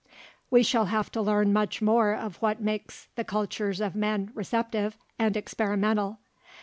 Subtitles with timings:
[0.49, 4.97] We shall have to learn much more of what makes the cultures of men "receptive"
[5.19, 6.17] and experimental.